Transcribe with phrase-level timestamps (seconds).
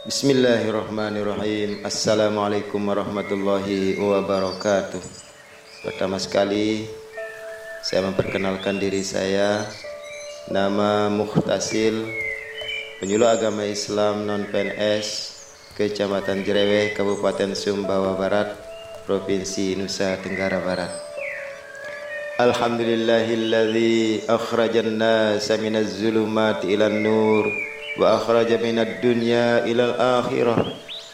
[0.00, 1.84] Bismillahirrahmanirrahim.
[1.84, 4.96] Assalamualaikum warahmatullahi wabarakatuh.
[5.84, 6.88] Pertama sekali
[7.84, 9.60] Saya memperkenalkan diri saya.
[10.48, 12.00] Nama Muhtasil
[12.96, 15.36] Penyuluh Agama Islam Non-PNS
[15.76, 18.56] Kecamatan Jereweh Kabupaten Sumbawa Barat
[19.04, 20.96] Provinsi Nusa Tenggara Barat.
[22.40, 30.66] Alhamdulillahilladzi akhrajan nasa minaz zulumati ilan nur وأخرج من الدنيا إلى الآخرة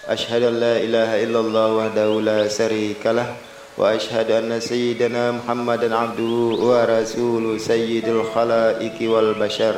[0.09, 3.37] أشهد أن لا إله إلا الله وحده لا شريك له
[3.79, 6.35] وأشهد أن سيدنا محمدا عبده
[6.69, 9.77] ورسوله سيد الخلائق والبشر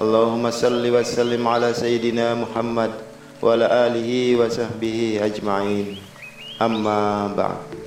[0.00, 2.90] اللهم صل وسلم على سيدنا محمد
[3.42, 5.86] وعلى آله وصحبه أجمعين
[6.62, 7.82] أما بعد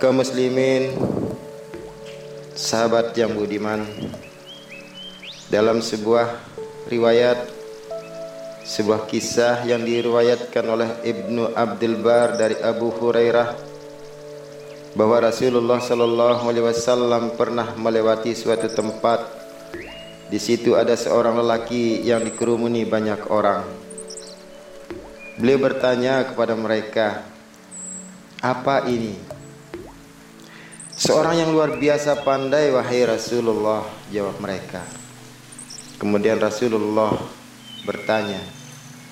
[0.00, 0.96] kaum muslimin
[2.56, 3.84] sahabat yang budiman
[5.50, 6.30] dalam sebuah
[6.86, 7.60] riwayat
[8.62, 13.58] sebuah kisah yang diriwayatkan oleh Ibnu Abdul Bar dari Abu Hurairah
[14.94, 19.26] bahwa Rasulullah sallallahu alaihi wasallam pernah melewati suatu tempat.
[20.30, 23.66] Di situ ada seorang lelaki yang dikerumuni banyak orang.
[25.34, 27.26] Beliau bertanya kepada mereka
[28.38, 29.18] apa ini?
[30.94, 33.82] Seorang yang luar biasa pandai wahai Rasulullah
[34.14, 34.99] jawab mereka
[36.00, 37.12] Kemudian Rasulullah
[37.84, 38.40] bertanya,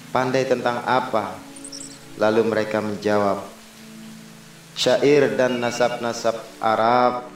[0.08, 1.36] "Pandai tentang apa?"
[2.16, 3.44] Lalu mereka menjawab,
[4.72, 7.28] "Syair dan nasab-nasab Arab,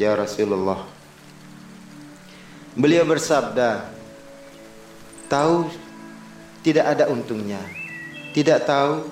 [0.00, 0.88] ya Rasulullah."
[2.72, 3.92] Beliau bersabda,
[5.28, 5.68] "Tahu
[6.64, 7.60] tidak ada untungnya,
[8.32, 9.04] tidak tahu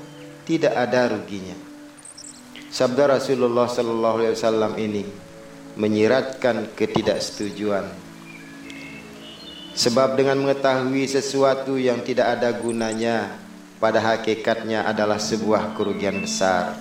[0.48, 1.54] tidak ada ruginya."
[2.72, 5.04] Sabda Rasulullah sallallahu alaihi wasallam ini
[5.76, 8.11] menyiratkan ketidaksetujuan
[9.72, 13.40] Sebab dengan mengetahui sesuatu yang tidak ada gunanya
[13.80, 16.76] pada hakikatnya adalah sebuah kerugian besar.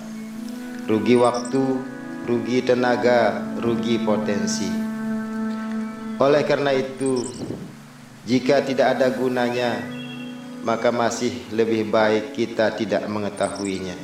[0.84, 1.64] Rugi waktu,
[2.28, 4.68] rugi tenaga, rugi potensi.
[6.20, 7.24] Oleh karena itu,
[8.28, 9.80] jika tidak ada gunanya,
[10.60, 13.96] maka masih lebih baik kita tidak mengetahuinya.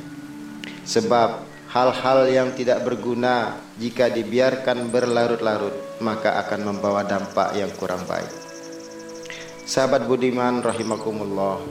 [0.81, 8.48] Sebab hal-hal yang tidak berguna jika dibiarkan berlarut-larut, maka akan membawa dampak yang kurang baik.
[9.69, 11.61] Sahabat budiman rahimakumullah.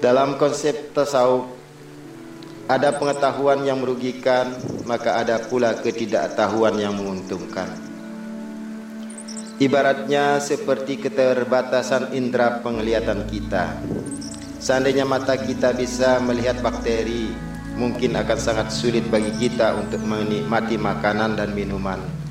[0.00, 1.52] Dalam konsep tasawuf
[2.64, 4.56] ada pengetahuan yang merugikan,
[4.88, 7.68] maka ada pula ketidaktahuan yang menguntungkan.
[9.60, 13.76] Ibaratnya seperti keterbatasan indera penglihatan kita.
[14.64, 17.28] Seandainya mata kita bisa melihat bakteri,
[17.76, 22.27] mungkin akan sangat sulit bagi kita untuk menikmati makanan dan minuman.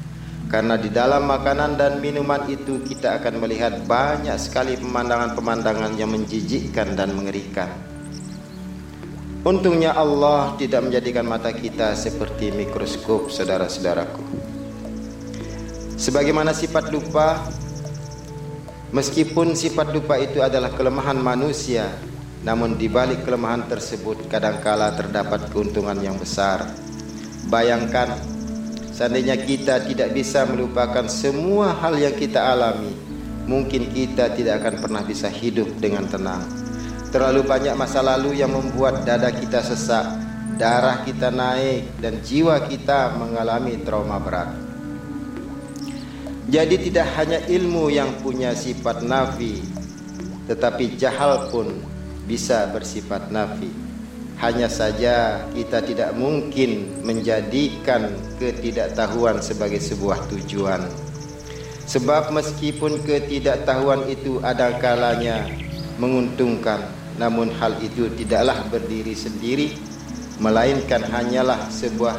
[0.47, 6.96] Karena di dalam makanan dan minuman itu kita akan melihat banyak sekali pemandangan-pemandangan yang menjijikkan
[6.96, 7.68] dan mengerikan.
[9.44, 14.24] Untungnya Allah tidak menjadikan mata kita seperti mikroskop saudara-saudaraku.
[16.00, 17.44] Sebagaimana sifat lupa,
[18.96, 21.91] meskipun sifat lupa itu adalah kelemahan manusia,
[22.47, 26.63] namun di balik kelemahan tersebut kadangkala terdapat keuntungan yang besar.
[27.51, 28.37] Bayangkan
[28.97, 32.97] Seandainya kita tidak bisa melupakan semua hal yang kita alami,
[33.45, 36.41] mungkin kita tidak akan pernah bisa hidup dengan tenang.
[37.13, 40.01] Terlalu banyak masa lalu yang membuat dada kita sesak,
[40.57, 44.49] darah kita naik, dan jiwa kita mengalami trauma berat.
[46.49, 49.61] Jadi tidak hanya ilmu yang punya sifat nafi,
[50.49, 51.69] tetapi jahal pun
[52.25, 53.87] bisa bersifat nafi.
[54.38, 60.86] Hanya saja kita tidak mungkin menjadikan ketidaktahuan sebagai sebuah tujuan.
[61.89, 65.48] Sebab meskipun ketidaktahuan itu ada kalanya
[65.98, 66.86] menguntungkan,
[67.18, 69.74] namun hal itu tidaklah berdiri sendiri
[70.38, 72.13] melainkan hanyalah sebuah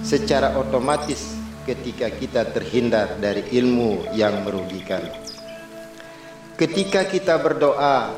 [0.00, 1.36] secara otomatis
[1.68, 5.04] ketika kita terhindar dari ilmu yang merugikan
[6.56, 8.16] ketika kita berdoa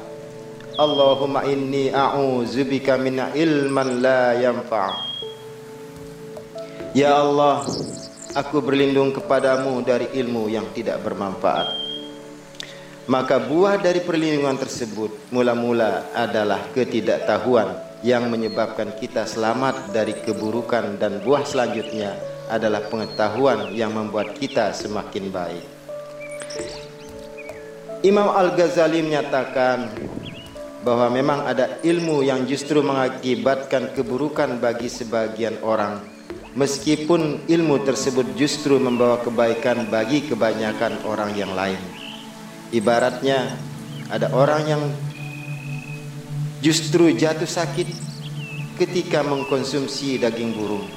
[0.78, 4.94] Allahumma inni a'udzubika min ilman la yanfa'
[6.94, 7.66] Ya Allah
[8.38, 11.88] aku berlindung kepadamu dari ilmu yang tidak bermanfaat
[13.08, 17.72] maka buah dari perlindungan tersebut mula-mula adalah ketidaktahuan
[18.04, 22.14] yang menyebabkan kita selamat dari keburukan dan buah selanjutnya
[22.52, 25.66] adalah pengetahuan yang membuat kita semakin baik.
[28.06, 29.90] Imam Al-Ghazali menyatakan
[30.88, 36.00] bahwa memang ada ilmu yang justru mengakibatkan keburukan bagi sebagian orang
[36.56, 41.78] meskipun ilmu tersebut justru membawa kebaikan bagi kebanyakan orang yang lain.
[42.72, 43.52] Ibaratnya
[44.08, 44.82] ada orang yang
[46.64, 47.88] justru jatuh sakit
[48.80, 50.88] ketika mengkonsumsi daging burung.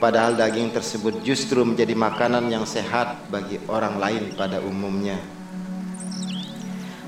[0.00, 5.39] Padahal daging tersebut justru menjadi makanan yang sehat bagi orang lain pada umumnya.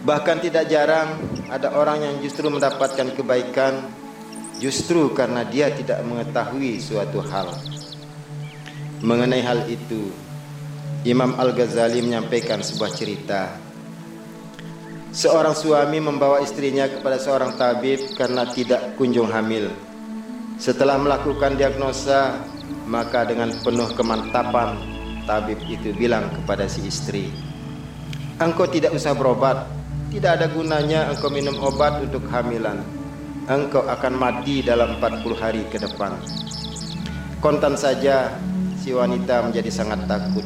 [0.02, 1.14] Bahkan tidak jarang
[1.46, 3.86] ada orang yang justru mendapatkan kebaikan
[4.58, 7.54] justru karena dia tidak mengetahui suatu hal.
[9.02, 10.10] Mengenai hal itu,
[11.02, 13.58] Imam Al-Ghazali menyampaikan sebuah cerita.
[15.12, 19.70] Seorang suami membawa istrinya kepada seorang tabib karena tidak kunjung hamil.
[20.62, 22.38] Setelah melakukan diagnosa,
[22.86, 24.78] maka dengan penuh kemantapan
[25.26, 27.28] tabib itu bilang kepada si istri,
[28.38, 29.81] "Engkau tidak usah berobat.
[30.12, 32.84] Tidak ada gunanya engkau minum obat untuk hamilan.
[33.48, 36.20] Engkau akan mati dalam 40 hari ke depan."
[37.40, 38.36] Kontan saja
[38.76, 40.44] si wanita menjadi sangat takut.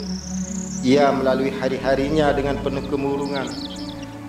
[0.87, 3.51] Ia melalui hari-harinya dengan penuh kemurungan.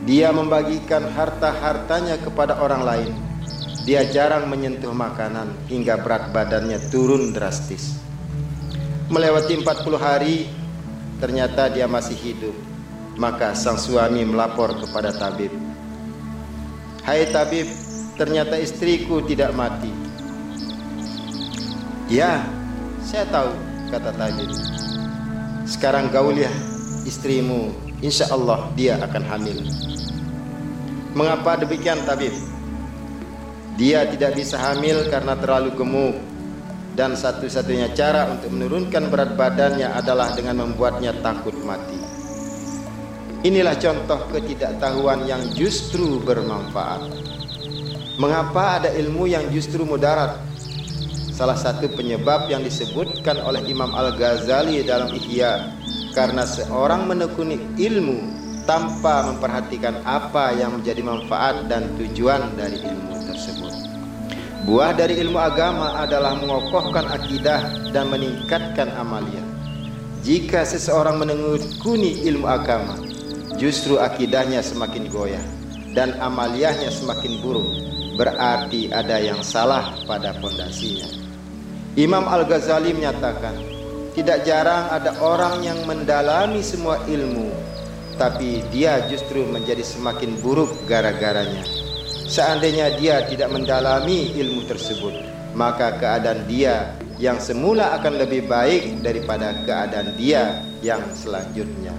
[0.10, 3.12] Dia membagikan harta-hartanya kepada orang lain.
[3.86, 8.02] Dia jarang menyentuh makanan hingga berat badannya turun drastis.
[9.14, 10.50] Melewati 40 hari,
[11.22, 12.77] ternyata dia masih hidup.
[13.18, 15.50] Maka sang suami melapor kepada tabib.
[17.02, 17.66] Hai tabib,
[18.14, 19.90] ternyata istriku tidak mati.
[22.08, 22.46] Ya,
[23.02, 23.52] saya tahu,
[23.90, 24.52] kata tabib.
[25.66, 26.54] Sekarang gauliah
[27.10, 27.74] istrimu,
[28.06, 29.66] insya Allah dia akan hamil.
[31.18, 32.36] Mengapa demikian tabib?
[33.78, 36.18] Dia tidak bisa hamil karena terlalu gemuk
[36.98, 42.17] dan satu-satunya cara untuk menurunkan berat badannya adalah dengan membuatnya takut mati.
[43.46, 47.12] Inilah contoh ketidaktahuan yang justru bermanfaat.
[48.18, 50.48] Mengapa ada ilmu yang justru mudarat?
[51.38, 55.70] salah satu penyebab yang disebutkan oleh Imam Al-Ghazali dalam Ihya
[56.18, 58.18] karena seorang menekuni ilmu
[58.66, 63.74] tanpa memperhatikan apa yang menjadi manfaat dan tujuan dari ilmu tersebut.
[64.66, 69.46] Buah dari ilmu agama adalah mengokohkan akidah dan meningkatkan amalia.
[70.26, 72.98] Jika seseorang menekuni ilmu agama,
[73.58, 75.44] justru akidahnya semakin goyah
[75.98, 77.68] dan amaliyahnya semakin buruk,
[78.22, 81.10] berarti ada yang salah pada fondasinya.
[81.98, 83.58] Imam Al-Ghazali menyatakan,
[84.14, 87.50] tidak jarang ada orang yang mendalami semua ilmu,
[88.22, 91.66] tapi dia justru menjadi semakin buruk gara-garanya.
[92.30, 95.14] Seandainya dia tidak mendalami ilmu tersebut,
[95.58, 101.94] maka keadaan dia yang semula akan lebih baik daripada keadaan dia yang selanjutnya.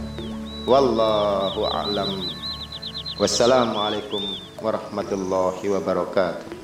[0.69, 2.29] Wallahu a'lam.
[3.17, 4.21] Wassalamualaikum
[4.61, 6.58] warahmatullahi wabarakatuh.